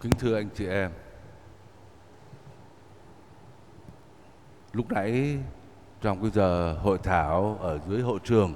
[0.00, 0.90] Kính thưa anh chị em,
[4.72, 5.38] lúc nãy
[6.00, 8.54] trong cái giờ hội thảo ở dưới hội trường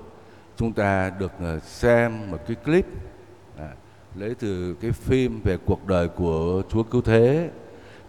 [0.57, 2.87] chúng ta được ờ, xem một cái clip
[3.59, 3.69] à,
[4.15, 7.51] lấy từ cái phim về cuộc đời của Chúa Cứu Thế.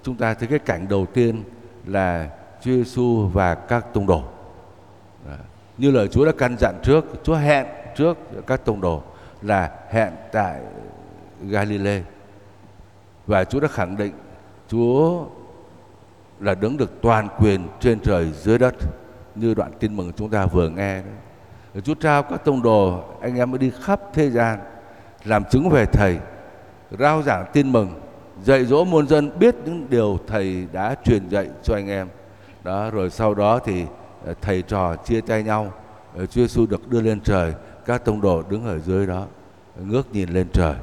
[0.03, 1.43] Chúng ta thấy cái cảnh đầu tiên
[1.85, 2.29] là
[2.61, 4.23] Chúa Giêsu và các tông đồ.
[5.27, 5.37] À,
[5.77, 7.65] như lời Chúa đã căn dặn trước, Chúa hẹn
[7.95, 9.03] trước các tông đồ
[9.41, 10.61] là hẹn tại
[11.41, 12.03] Galilee
[13.27, 14.13] và Chúa đã khẳng định
[14.67, 15.25] Chúa
[16.39, 18.75] là đứng được toàn quyền trên trời, dưới đất,
[19.35, 21.81] như đoạn tin mừng chúng ta vừa nghe Đó.
[21.83, 24.59] Chúa trao các tông đồ, anh em mới đi khắp thế gian
[25.23, 26.17] làm chứng về thầy,
[26.99, 28.01] rao giảng tin mừng,
[28.43, 32.07] dạy dỗ muôn dân biết những điều thầy đã truyền dạy cho anh em.
[32.63, 33.85] Đó, rồi sau đó thì
[34.25, 35.73] ờ, thầy trò chia tay nhau.
[36.17, 37.53] Ờ, Chúa Giêsu được đưa lên trời,
[37.85, 39.25] các tông đồ đứng ở dưới đó,
[39.79, 40.75] ngước nhìn lên trời.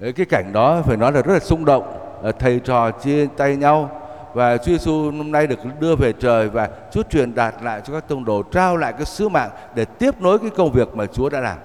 [0.00, 3.26] Ờ, cái cảnh đó phải nói là rất là xung động ờ, thầy trò chia
[3.36, 4.02] tay nhau
[4.34, 7.92] và Chúa Giêsu hôm nay được đưa về trời và Chúa truyền đạt lại cho
[7.92, 11.06] các tông đồ trao lại cái sứ mạng để tiếp nối cái công việc mà
[11.06, 11.58] Chúa đã làm.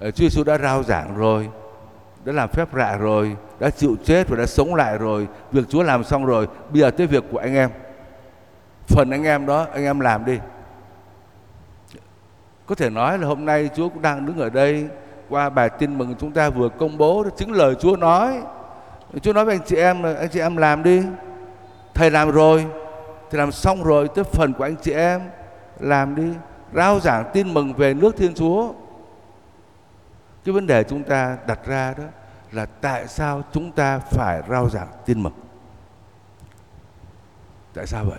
[0.00, 1.48] Ờ, Chúa Giêsu đã rao giảng rồi,
[2.24, 5.82] đã làm phép lạ rồi, đã chịu chết và đã sống lại rồi, việc Chúa
[5.82, 7.70] làm xong rồi, bây giờ tới việc của anh em.
[8.86, 10.38] Phần anh em đó anh em làm đi.
[12.66, 14.88] Có thể nói là hôm nay Chúa cũng đang đứng ở đây
[15.30, 18.42] qua bài tin mừng chúng ta vừa công bố đó chính lời Chúa nói.
[19.22, 21.02] Chúa nói với anh chị em là anh chị em làm đi.
[21.94, 22.66] Thầy làm rồi,
[23.30, 25.20] thầy làm xong rồi tới phần của anh chị em
[25.80, 26.32] làm đi.
[26.74, 28.72] Rao giảng tin mừng về nước Thiên Chúa.
[30.44, 32.04] Cái vấn đề chúng ta đặt ra đó
[32.52, 35.32] là tại sao chúng ta phải rao giảng tin mừng?
[37.74, 38.18] Tại sao vậy?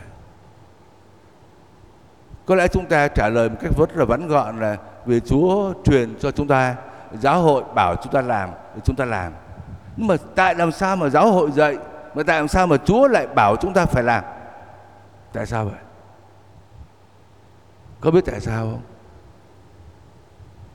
[2.45, 5.73] Có lẽ chúng ta trả lời một cách rất là vắn gọn là vì Chúa
[5.83, 6.75] truyền cho chúng ta
[7.19, 9.33] giáo hội bảo chúng ta làm thì chúng ta làm.
[9.97, 11.77] Nhưng mà tại làm sao mà giáo hội dạy
[12.15, 14.23] mà tại làm sao mà Chúa lại bảo chúng ta phải làm?
[15.33, 15.79] Tại sao vậy?
[17.99, 18.81] Có biết tại sao không?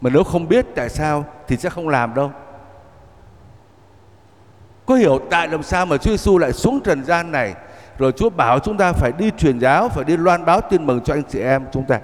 [0.01, 2.33] Mà nếu không biết tại sao thì sẽ không làm đâu.
[4.87, 7.55] Có hiểu tại làm sao mà Chúa Giêsu lại xuống trần gian này
[7.99, 11.01] rồi Chúa bảo chúng ta phải đi truyền giáo, phải đi loan báo tin mừng
[11.01, 12.01] cho anh chị em chúng ta.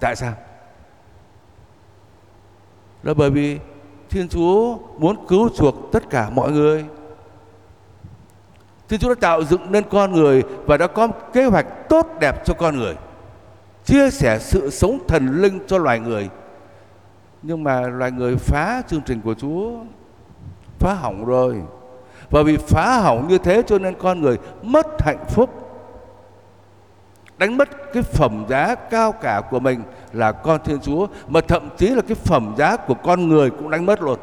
[0.00, 0.32] Tại sao?
[3.02, 3.58] Là bởi vì
[4.12, 6.84] Thiên Chúa muốn cứu chuộc tất cả mọi người.
[8.88, 12.44] Thiên Chúa đã tạo dựng nên con người và đã có kế hoạch tốt đẹp
[12.44, 12.94] cho con người.
[13.84, 16.28] Chia sẻ sự sống thần linh cho loài người.
[17.42, 19.70] Nhưng mà loài người phá chương trình của Chúa.
[20.78, 21.62] Phá hỏng rồi.
[22.30, 25.50] Và vì phá hỏng như thế cho nên con người mất hạnh phúc.
[27.38, 31.06] Đánh mất cái phẩm giá cao cả của mình là con Thiên Chúa.
[31.28, 34.18] Mà thậm chí là cái phẩm giá của con người cũng đánh mất luôn.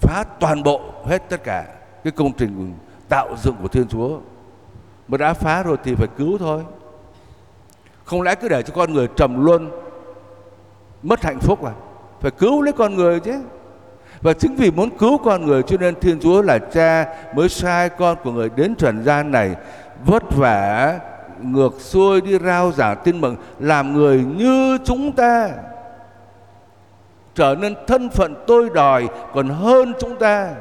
[0.00, 1.64] Phá toàn bộ, hết tất cả
[2.04, 2.74] cái công trình
[3.08, 4.18] tạo dựng của Thiên Chúa.
[5.08, 6.62] Mà đã phá rồi thì phải cứu thôi.
[8.04, 9.70] Không lẽ cứ để cho con người trầm luân,
[11.02, 11.72] mất hạnh phúc à?
[12.20, 13.40] Phải cứu lấy con người chứ.
[14.20, 17.88] Và chính vì muốn cứu con người cho nên Thiên Chúa là cha mới sai
[17.88, 19.56] con của người đến trần gian này,
[20.06, 20.98] vất vả
[21.42, 25.50] ngược xuôi đi rao giảng tin mừng, làm người như chúng ta.
[27.34, 30.54] Trở nên thân phận tôi đòi còn hơn chúng ta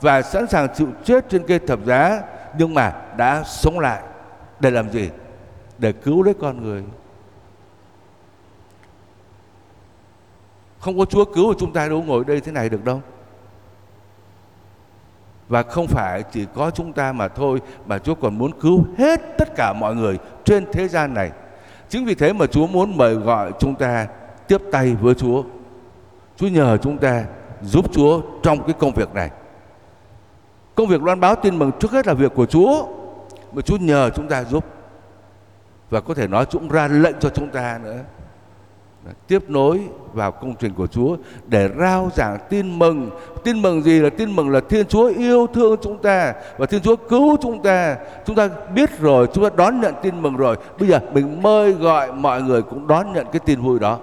[0.00, 2.22] và sẵn sàng chịu chết trên cây thập giá,
[2.58, 4.02] nhưng mà đã sống lại.
[4.60, 5.10] Để làm gì?
[5.78, 6.84] Để cứu lấy con người.
[10.78, 13.02] Không có Chúa cứu của chúng ta đâu, ngồi đây thế này được đâu
[15.50, 19.20] và không phải chỉ có chúng ta mà thôi, mà Chúa còn muốn cứu hết
[19.38, 21.30] tất cả mọi người trên thế gian này.
[21.88, 24.06] Chính vì thế mà Chúa muốn mời gọi chúng ta
[24.48, 25.42] tiếp tay với Chúa.
[26.36, 27.24] Chúa nhờ chúng ta
[27.62, 29.30] giúp Chúa trong cái công việc này.
[30.74, 32.86] Công việc loan báo tin mừng trước hết là việc của Chúa,
[33.52, 34.64] mà Chúa nhờ chúng ta giúp.
[35.90, 37.98] Và có thể nói chúng ra lệnh cho chúng ta nữa
[39.26, 39.80] tiếp nối
[40.12, 41.16] vào công trình của Chúa
[41.46, 43.10] để rao giảng tin mừng.
[43.44, 46.82] Tin mừng gì là tin mừng là Thiên Chúa yêu thương chúng ta và Thiên
[46.82, 47.96] Chúa cứu chúng ta.
[48.24, 50.56] Chúng ta biết rồi, chúng ta đón nhận tin mừng rồi.
[50.78, 53.98] Bây giờ mình mời gọi mọi người cũng đón nhận cái tin vui đó.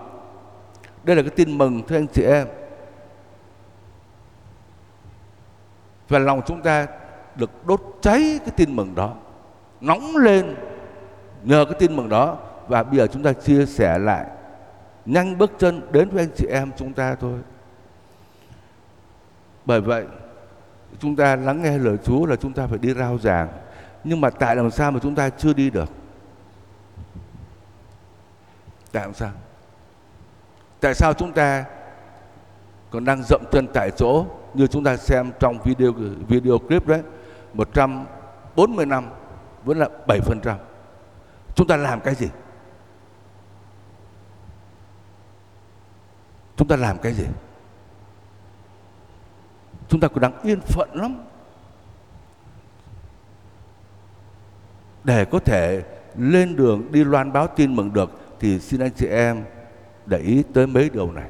[1.03, 2.47] Đây là cái tin mừng thưa anh chị em.
[6.09, 6.87] Và lòng chúng ta
[7.35, 9.13] được đốt cháy cái tin mừng đó.
[9.81, 10.55] Nóng lên
[11.43, 12.37] nhờ cái tin mừng đó
[12.67, 14.25] và bây giờ chúng ta chia sẻ lại
[15.07, 17.39] nhanh bước chân đến với anh chị em chúng ta thôi.
[19.65, 20.05] Bởi vậy,
[20.99, 23.47] chúng ta lắng nghe lời Chúa là chúng ta phải đi rao giảng.
[24.03, 25.89] Nhưng mà tại làm sao mà chúng ta chưa đi được?
[28.91, 29.31] Tại làm sao?
[30.79, 31.65] Tại sao chúng ta
[32.89, 35.93] còn đang dậm chân tại chỗ như chúng ta xem trong video
[36.27, 37.01] video clip đấy
[37.53, 39.09] 140 năm
[39.63, 40.55] vẫn là 7%.
[41.55, 42.27] Chúng ta làm cái gì?
[46.57, 47.25] Chúng ta làm cái gì?
[49.89, 51.15] Chúng ta còn đang yên phận lắm.
[55.03, 55.83] Để có thể
[56.17, 59.43] lên đường đi loan báo tin mừng được thì xin anh chị em
[60.05, 61.29] để ý tới mấy điều này.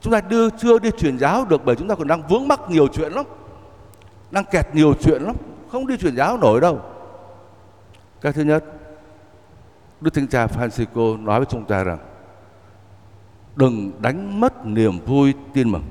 [0.00, 2.60] Chúng ta đưa chưa đi truyền giáo được bởi chúng ta còn đang vướng mắc
[2.68, 3.24] nhiều chuyện lắm.
[4.30, 5.36] Đang kẹt nhiều chuyện lắm,
[5.70, 6.80] không đi truyền giáo nổi đâu.
[8.20, 8.64] Cái thứ nhất,
[10.00, 11.98] Đức Thánh Cha Francisco nói với chúng ta rằng
[13.56, 15.84] đừng đánh mất niềm vui tin mừng.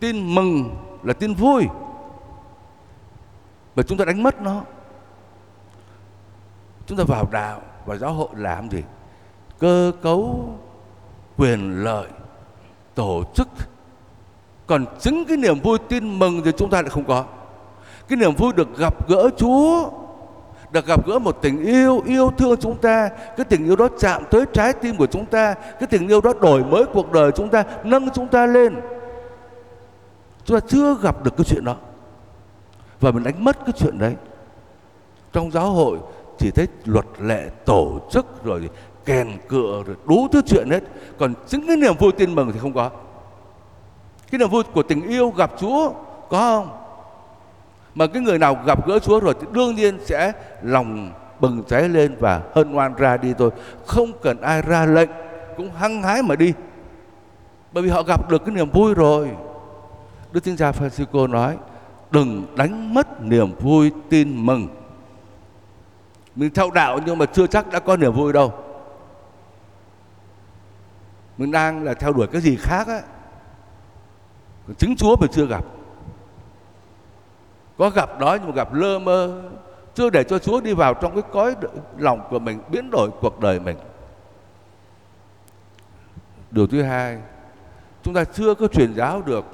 [0.00, 1.66] Tin mừng là tin vui.
[3.76, 4.62] Mà chúng ta đánh mất nó.
[6.86, 8.82] Chúng ta vào đạo và giáo hội làm gì?
[9.58, 10.54] Cơ cấu
[11.36, 12.08] quyền lợi,
[12.94, 13.48] tổ chức
[14.66, 17.24] còn chính cái niềm vui tin mừng thì chúng ta lại không có
[18.08, 19.90] cái niềm vui được gặp gỡ chúa
[20.70, 23.08] được gặp gỡ một tình yêu yêu thương chúng ta.
[23.08, 25.54] Cái tình yêu đó chạm tới trái tim của chúng ta.
[25.54, 28.80] Cái tình yêu đó đổi mới cuộc đời chúng ta, nâng chúng ta lên.
[30.44, 31.76] Chúng ta chưa gặp được cái chuyện đó.
[33.00, 34.14] Và mình đánh mất cái chuyện đấy.
[35.32, 35.98] Trong giáo hội
[36.38, 38.70] chỉ thấy luật lệ tổ chức rồi
[39.04, 40.82] kèn cựa rồi đủ thứ chuyện hết.
[41.18, 42.90] Còn chính cái niềm vui tin mừng thì không có.
[44.30, 45.92] Cái niềm vui của tình yêu gặp Chúa
[46.28, 46.85] có không?
[47.96, 50.32] Mà cái người nào gặp gỡ Chúa rồi thì đương nhiên sẽ
[50.62, 53.50] lòng bừng cháy lên và hân hoan ra đi thôi.
[53.86, 55.10] Không cần ai ra lệnh,
[55.56, 56.52] cũng hăng hái mà đi.
[57.72, 59.30] Bởi vì họ gặp được cái niềm vui rồi.
[60.32, 61.56] Đức Thánh Cha Francisco nói,
[62.10, 64.68] đừng đánh mất niềm vui tin mừng.
[66.34, 68.52] Mình theo đạo nhưng mà chưa chắc đã có niềm vui đâu.
[71.38, 73.00] Mình đang là theo đuổi cái gì khác á.
[74.78, 75.64] Chứng chúa mình chưa gặp
[77.78, 79.42] có gặp đó nhưng mà gặp lơ mơ.
[79.94, 81.54] Chưa để cho chúa đi vào trong cái cõi
[81.98, 83.76] lòng của mình, biến đổi cuộc đời mình.
[86.50, 87.18] Điều thứ hai,
[88.02, 89.44] chúng ta chưa có truyền giáo được.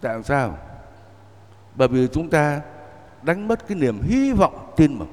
[0.00, 0.58] Tại sao?
[1.74, 2.60] Bởi vì chúng ta
[3.22, 5.12] đánh mất cái niềm hy vọng tin mừng.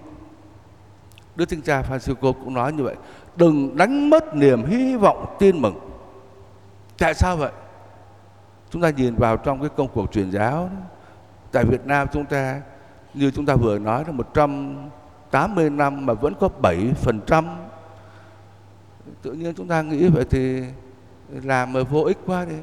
[1.36, 2.96] Đức Thánh Cha Francisco cũng nói như vậy,
[3.36, 5.80] đừng đánh mất niềm hy vọng tin mừng.
[6.98, 7.52] Tại sao vậy?
[8.70, 10.70] Chúng ta nhìn vào trong cái công cuộc truyền giáo
[11.56, 12.62] tại Việt Nam chúng ta,
[13.14, 17.44] như chúng ta vừa nói là 180 năm mà vẫn có 7%
[19.22, 20.64] tự nhiên chúng ta nghĩ vậy thì
[21.44, 22.56] làm mà vô ích quá đi.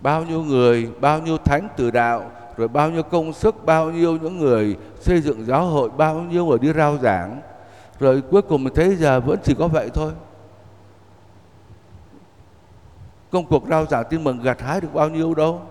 [0.00, 4.16] Bao nhiêu người, bao nhiêu thánh tử đạo, rồi bao nhiêu công sức, bao nhiêu
[4.16, 7.40] những người xây dựng giáo hội, bao nhiêu người đi rao giảng,
[8.00, 10.12] rồi cuối cùng mình thấy giờ vẫn chỉ có vậy thôi.
[13.30, 15.62] Công cuộc rao giảng tin mừng gặt hái được bao nhiêu đâu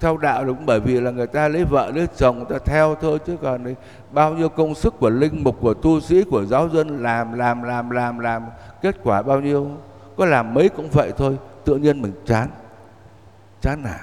[0.00, 2.94] theo đạo đúng, bởi vì là người ta lấy vợ, lấy chồng, người ta theo
[3.00, 3.74] thôi, chứ còn
[4.10, 7.62] bao nhiêu công sức của linh mục, của tu sĩ, của giáo dân làm làm
[7.62, 8.46] làm làm làm,
[8.82, 9.70] kết quả bao nhiêu?
[10.16, 12.48] Có làm mấy cũng vậy thôi, tự nhiên mình chán.
[13.60, 14.00] Chán nản,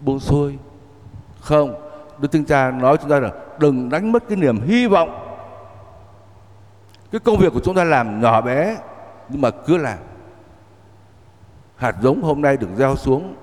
[0.00, 0.58] buông xuôi.
[1.40, 1.74] Không,
[2.18, 5.28] đức tin cha nói chúng ta là đừng đánh mất cái niềm hy vọng.
[7.12, 8.76] Cái công việc của chúng ta làm nhỏ bé,
[9.28, 9.98] nhưng mà cứ làm.
[11.76, 13.34] Hạt giống hôm nay được gieo xuống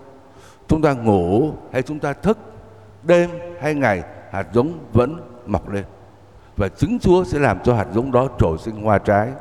[0.69, 2.37] chúng ta ngủ hay chúng ta thức,
[3.03, 3.29] đêm
[3.61, 5.83] hay ngày, hạt giống vẫn mọc lên.
[6.57, 9.31] Và chính Chúa sẽ làm cho hạt giống đó trổ sinh hoa trái.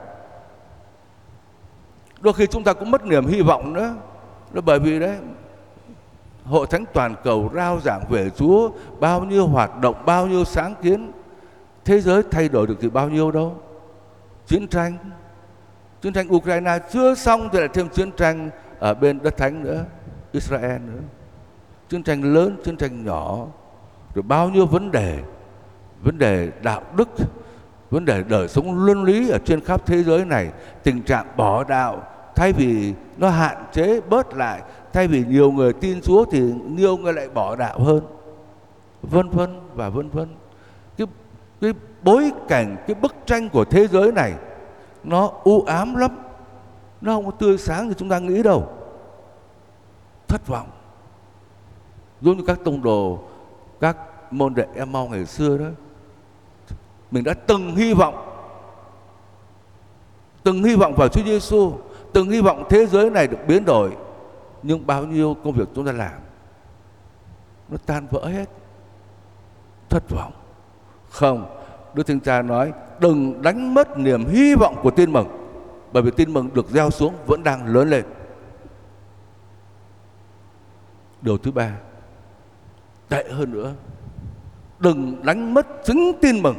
[2.20, 3.94] Đôi khi chúng ta cũng mất niềm hy vọng nữa.
[4.52, 5.18] Đó bởi vì đấy,
[6.44, 10.74] hội thánh toàn cầu rao giảng về Chúa bao nhiêu hoạt động, bao nhiêu sáng
[10.82, 11.12] kiến.
[11.84, 13.56] Thế giới thay đổi được thì bao nhiêu đâu.
[14.46, 14.96] Chiến tranh
[16.02, 19.84] chiến tranh Ukraine chưa xong thì lại thêm chiến tranh ở bên đất thánh nữa,
[20.32, 21.00] Israel nữa
[21.88, 23.46] chiến tranh lớn, chiến tranh nhỏ,
[24.14, 25.18] rồi bao nhiêu vấn đề
[26.02, 27.08] vấn đề đạo đức,
[27.90, 30.50] vấn đề đời sống luân lý ở trên khắp thế giới này,
[30.82, 32.02] tình trạng bỏ đạo,
[32.34, 36.96] thay vì nó hạn chế bớt lại, thay vì nhiều người tin Chúa thì nhiều
[36.96, 38.00] người lại bỏ đạo hơn,
[39.02, 40.28] vân vân và vân vân.
[40.96, 41.06] Cái
[41.60, 44.32] cái bối cảnh, cái bức tranh của thế giới này,
[45.04, 46.10] nó u ám lắm,
[47.00, 48.68] nó không có tươi sáng như chúng ta nghĩ đâu.
[50.28, 50.66] Thất vọng
[52.20, 53.18] giống như các tông đồ,
[53.80, 53.96] các
[54.30, 55.66] môn đệ em mau ngày xưa đó.
[57.10, 58.14] Mình đã từng hy vọng,
[60.42, 61.72] từng hy vọng vào Chúa Giêsu
[62.12, 63.96] từng hy vọng thế giới này được biến đổi.
[64.62, 66.20] Nhưng bao nhiêu công việc chúng ta làm,
[67.68, 68.48] nó tan vỡ hết.
[69.88, 70.32] Thất vọng.
[71.10, 71.56] Không,
[71.94, 75.26] Đức Thánh Cha nói, đừng đánh mất niềm hy vọng của tin mừng,
[75.92, 78.04] bởi vì tin mừng được gieo xuống vẫn đang lớn lên.
[81.22, 81.72] Điều thứ ba
[83.08, 83.74] tệ hơn nữa.
[84.78, 86.56] Đừng đánh mất chứng tin mừng.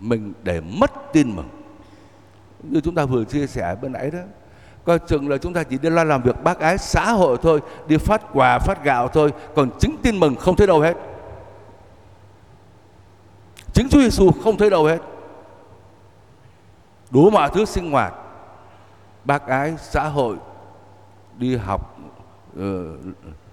[0.00, 1.48] Mình để mất tin mừng.
[2.62, 4.18] Như chúng ta vừa chia sẻ bên nãy đó,
[4.84, 7.60] coi chừng là chúng ta chỉ đi lo làm việc bác ái xã hội thôi,
[7.86, 10.96] đi phát quà, phát gạo thôi, còn chứng tin mừng không thấy đâu hết.
[13.72, 14.98] Chính Chúa Giêsu không thấy đâu hết.
[17.10, 18.14] Đủ mọi thứ sinh hoạt,
[19.24, 20.36] bác ái xã hội
[21.38, 21.98] đi học
[22.58, 22.96] ờ,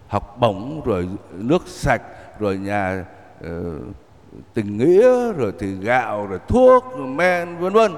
[0.08, 2.02] học bổng, rồi nước sạch,
[2.40, 3.06] rồi nhà
[3.42, 3.80] ờ,
[4.54, 7.92] tình nghĩa, rồi thì gạo, rồi thuốc, rồi men, vân vân.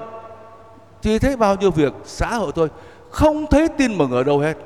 [1.00, 2.68] Chỉ thấy bao nhiêu việc xã hội thôi,
[3.10, 4.56] không thấy tin mừng ở đâu hết.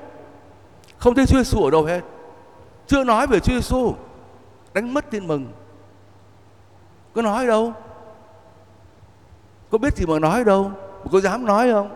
[0.98, 2.00] Không thấy Chúa Giêsu ở đâu hết.
[2.86, 3.94] Chưa nói về Chúa Giêsu,
[4.74, 5.46] đánh mất tin mừng.
[7.14, 7.72] Có nói đâu?
[9.70, 10.70] Có biết gì mà nói đâu?
[11.12, 11.90] Có dám nói không?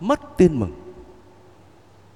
[0.00, 0.81] Mất tin mừng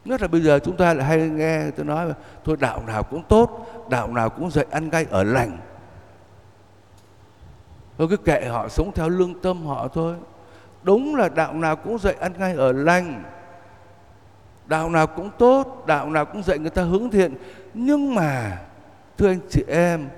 [0.07, 2.13] nhất là bây giờ chúng ta lại hay nghe tôi nói
[2.45, 5.59] thôi, đạo nào cũng tốt, đạo nào cũng dạy ăn chay ở lành.
[7.99, 10.15] Thôi, cứ kệ họ, sống theo lương tâm họ thôi.
[10.83, 13.23] Đúng là đạo nào cũng dạy ăn ngay ở lành.
[14.67, 17.35] Đạo nào cũng tốt, đạo nào cũng dạy người ta hướng thiện.
[17.75, 18.59] Nhưng mà,
[19.19, 20.09] thưa anh chị em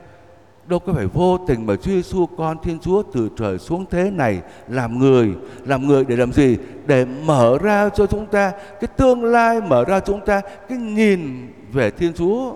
[0.69, 4.11] đâu có phải vô tình mà Chúa Giêsu con Thiên Chúa từ trời xuống thế
[4.11, 5.35] này làm người,
[5.65, 6.57] làm người để làm gì?
[6.87, 11.53] Để mở ra cho chúng ta cái tương lai, mở ra chúng ta cái nhìn
[11.73, 12.55] về Thiên Chúa.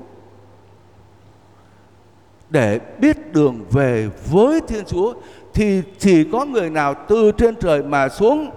[2.51, 5.15] Để biết đường về với Thiên Chúa
[5.55, 8.51] thì chỉ có người nào từ trên trời mà xuống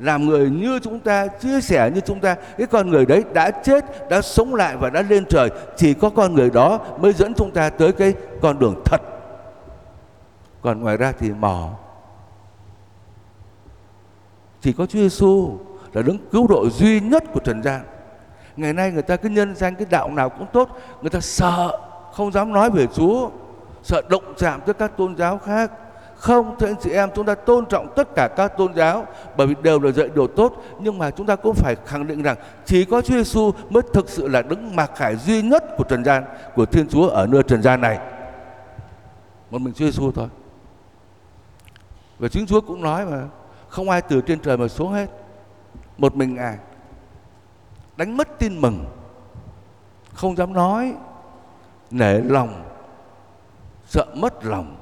[0.00, 2.36] làm người như chúng ta, chia sẻ như chúng ta.
[2.58, 5.50] Cái con người đấy đã chết, đã sống lại và đã lên trời.
[5.76, 9.00] Chỉ có con người đó mới dẫn chúng ta tới cái con đường thật.
[10.62, 11.70] Còn ngoài ra thì mò.
[14.60, 15.58] Chỉ có Chúa Giêsu
[15.92, 17.80] là đấng cứu độ duy nhất của trần gian.
[18.56, 20.68] Ngày nay người ta cứ nhân danh cái đạo nào cũng tốt.
[21.00, 21.78] Người ta sợ,
[22.12, 23.30] không dám nói về Chúa.
[23.82, 25.70] Sợ động chạm tới các tôn giáo khác
[26.20, 29.46] không, thưa anh chị em, chúng ta tôn trọng tất cả các tôn giáo bởi
[29.46, 32.36] vì đều là dạy điều tốt, nhưng mà chúng ta cũng phải khẳng định rằng
[32.64, 36.04] chỉ có Chúa Giêsu mới thực sự là đứng mặc khải duy nhất của trần
[36.04, 36.24] gian,
[36.54, 37.98] của Thiên Chúa ở nơi trần gian này.
[39.50, 40.28] Một mình Chúa Giêsu thôi.
[42.18, 43.24] Và chính Chúa cũng nói mà
[43.68, 45.06] không ai từ trên trời mà xuống hết.
[45.98, 46.56] Một mình Ngài
[47.96, 48.84] đánh mất tin mừng,
[50.14, 50.94] không dám nói,
[51.90, 52.64] nể lòng,
[53.86, 54.79] sợ mất lòng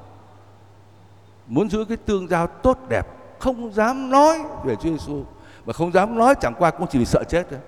[1.49, 3.07] muốn giữ cái tương giao tốt đẹp,
[3.39, 5.23] không dám nói về Chúa Giêsu
[5.65, 7.59] mà không dám nói chẳng qua cũng chỉ vì sợ chết thôi.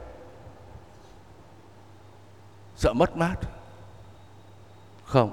[2.75, 3.35] Sợ mất mát.
[5.05, 5.31] Không,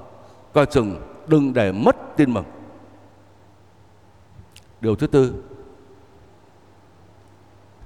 [0.52, 2.44] coi chừng đừng để mất tin mừng.
[4.80, 5.44] Điều thứ tư,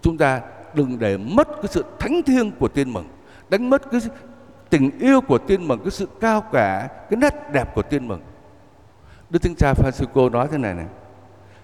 [0.02, 0.40] chúng ta
[0.74, 3.08] đừng để mất cái sự thánh thiêng của tin mừng,
[3.48, 4.00] đánh mất cái
[4.70, 8.20] tình yêu của tin mừng, cái sự cao cả, cái nét đẹp của tin mừng.
[9.32, 10.86] Đức Thánh Cha Francisco nói thế này này.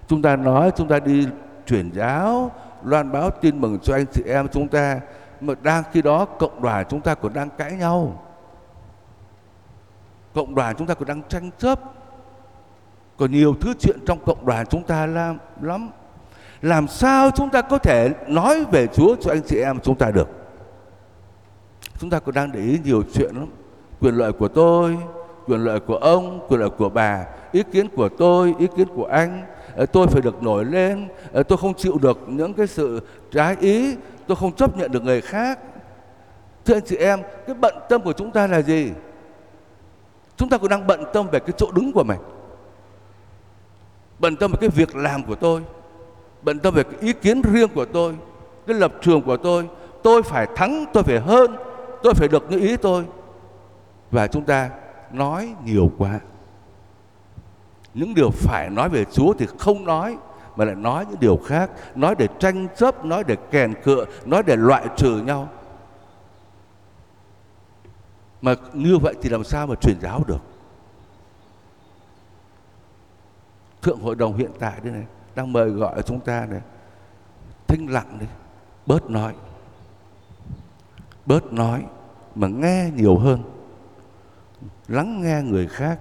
[0.07, 1.29] Chúng ta nói chúng ta đi
[1.67, 2.51] truyền giáo,
[2.85, 5.01] loan báo tin mừng cho anh chị em chúng ta
[5.41, 8.25] mà đang khi đó cộng đoàn chúng ta còn đang cãi nhau.
[10.35, 11.81] Cộng đoàn chúng ta còn đang tranh chấp.
[13.17, 15.91] Còn nhiều thứ chuyện trong cộng đoàn chúng ta làm lắm.
[16.63, 20.11] Làm sao chúng ta có thể nói về Chúa cho anh chị em chúng ta
[20.11, 20.29] được?
[21.99, 23.47] Chúng ta còn đang để ý nhiều chuyện lắm.
[24.01, 24.99] Quyền lợi của tôi,
[25.47, 29.05] quyền lợi của ông, quyền lợi của bà, ý kiến của tôi, ý kiến của
[29.05, 29.43] anh,
[29.76, 33.00] ờ, tôi phải được nổi lên, ờ, tôi không chịu được những cái sự
[33.31, 35.59] trái ý, tôi không chấp nhận được người khác.
[36.64, 38.90] Thưa anh chị em, cái bận tâm của chúng ta là gì?
[40.37, 42.21] Chúng ta cũng đang bận tâm về cái chỗ đứng của mình.
[44.19, 45.62] Bận tâm về cái việc làm của tôi,
[46.43, 48.14] bận tâm về cái ý kiến riêng của tôi,
[48.67, 49.69] cái lập trường của tôi,
[50.02, 51.57] tôi phải thắng, tôi phải hơn,
[52.02, 53.05] tôi phải được như ý tôi.
[54.11, 54.71] Và chúng ta
[55.12, 56.21] nói nhiều quá
[57.95, 60.16] những điều phải nói về Chúa thì không nói,
[60.57, 64.42] mà lại nói những điều khác, nói để tranh chấp, nói để kèn cựa, nói
[64.47, 65.49] để loại trừ nhau.
[68.42, 70.42] Mà như vậy thì làm sao mà truyền giáo được?
[73.83, 75.04] Thượng hội đồng hiện tại đây này,
[75.35, 76.61] đang mời gọi chúng ta này,
[77.66, 78.26] thinh lặng đi,
[78.87, 79.35] bớt nói
[81.28, 81.85] bớt nói
[82.35, 83.42] mà nghe nhiều hơn,
[84.88, 85.99] lắng nghe người khác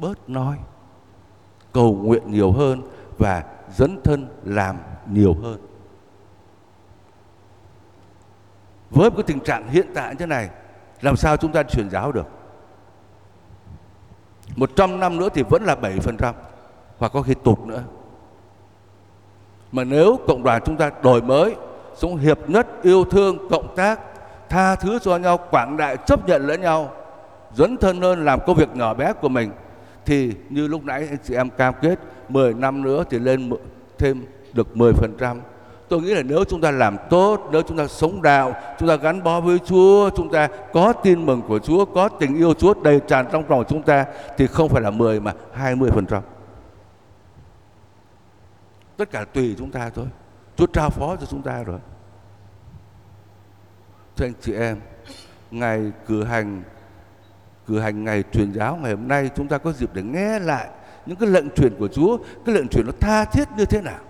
[0.00, 0.58] bớt nói.
[1.72, 2.82] Cầu nguyện nhiều hơn
[3.18, 3.44] và
[3.76, 4.76] dấn thân làm
[5.10, 5.58] nhiều hơn.
[8.90, 10.50] Với cái tình trạng hiện tại như thế này,
[11.00, 12.26] làm sao chúng ta truyền giáo được?
[14.56, 16.32] Một trăm năm nữa thì vẫn là 7%
[16.98, 17.82] hoặc có khi tụt nữa.
[19.72, 21.56] Mà nếu cộng đoàn chúng ta đổi mới,
[21.96, 24.00] sống hiệp nhất, yêu thương, cộng tác,
[24.48, 26.92] tha thứ cho nhau, quảng đại, chấp nhận lẫn nhau,
[27.54, 29.50] dấn thân hơn làm công việc nhỏ bé của mình
[30.06, 33.50] thì như lúc nãy anh chị em cam kết 10 năm nữa thì lên
[33.98, 35.40] thêm được 10%.
[35.88, 38.96] Tôi nghĩ là nếu chúng ta làm tốt, nếu chúng ta sống đạo, chúng ta
[38.96, 42.74] gắn bó với Chúa, chúng ta có tin mừng của Chúa, có tình yêu Chúa
[42.82, 46.20] đầy tràn trong lòng chúng ta thì không phải là 10 mà 20%.
[48.96, 50.06] Tất cả tùy chúng ta thôi.
[50.56, 51.78] Chúa trao phó cho chúng ta rồi.
[54.16, 54.80] Thưa anh chị em,
[55.50, 56.62] ngày cử hành
[57.70, 60.68] cử hành ngày truyền giáo ngày hôm nay chúng ta có dịp để nghe lại
[61.06, 64.00] những cái lệnh truyền của Chúa, cái lệnh truyền nó tha thiết như thế nào.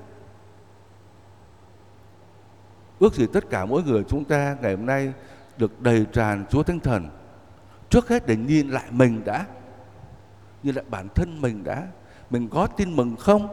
[2.99, 5.13] Ước gì tất cả mỗi người chúng ta ngày hôm nay
[5.57, 7.09] được đầy tràn Chúa Thánh Thần.
[7.91, 9.45] Trước hết để nhìn lại mình đã,
[10.63, 11.87] nhìn lại bản thân mình đã.
[12.31, 13.49] Mình có tin mừng không?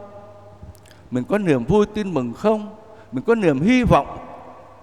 [1.10, 2.76] Mình có niềm vui tin mừng không?
[3.12, 4.18] Mình có niềm hy vọng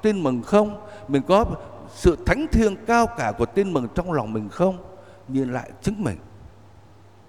[0.01, 0.87] tin mừng không?
[1.07, 1.45] Mình có
[1.89, 4.94] sự thánh thiêng cao cả của tin mừng trong lòng mình không?
[5.27, 6.17] Nhìn lại chính mình.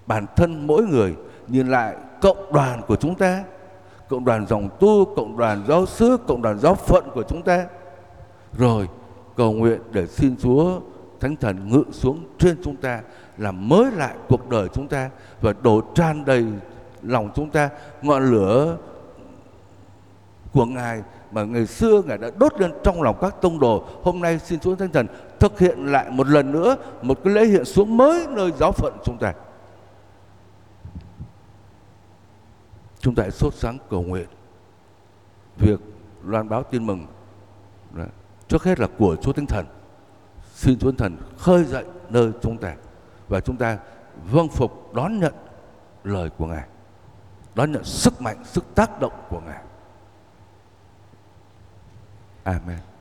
[0.07, 1.15] Bản thân mỗi người
[1.47, 3.43] nhìn lại cộng đoàn của chúng ta,
[4.09, 7.65] cộng đoàn dòng tu, cộng đoàn giáo xứ cộng đoàn giáo phận của chúng ta.
[8.57, 8.87] Rồi,
[9.35, 10.79] cầu nguyện để xin Chúa
[11.19, 13.01] Thánh Thần ngự xuống trên chúng ta,
[13.37, 15.09] làm mới lại cuộc đời chúng ta
[15.41, 16.45] và đổ tràn đầy
[17.01, 17.69] lòng chúng ta,
[18.01, 18.77] ngọn lửa
[20.53, 21.01] của Ngài
[21.31, 23.83] mà ngày xưa Ngài đã đốt lên trong lòng các tông đồ.
[24.03, 25.07] Hôm nay xin Chúa Thánh Thần
[25.39, 28.93] thực hiện lại một lần nữa một cái lễ hiện xuống mới nơi giáo phận
[29.03, 29.33] chúng ta.
[32.99, 34.27] chúng ta hãy sốt sáng cầu nguyện
[35.57, 35.79] việc
[36.23, 37.07] loan báo tin mừng
[37.91, 38.07] Đấy.
[38.47, 39.65] trước hết là của Chúa Thánh Thần
[40.53, 42.75] xin Chúa Thánh Thần khơi dậy nơi chúng ta
[43.27, 43.77] và chúng ta
[44.31, 45.33] vâng phục đón nhận
[46.03, 46.67] lời của Ngài,
[47.55, 49.61] đón nhận sức mạnh, sức tác động của Ngài
[52.47, 52.96] Amen